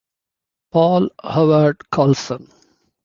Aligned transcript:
Paul 0.71 1.11
Howard 1.23 1.91
Carlson. 1.91 2.51